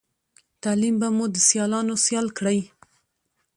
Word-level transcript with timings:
تعليم 0.63 0.95
به 1.01 1.07
مو 1.15 1.25
د 1.33 1.37
سیالانو 1.47 1.93
سيال 2.05 2.27
کړی 2.37 2.59